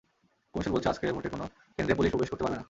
[0.53, 1.45] Commission বলছে, আজকের ভোটে কোনো
[1.75, 2.59] কেন্দ্রে পুলিশ প্রবেশ করতে পারবে না।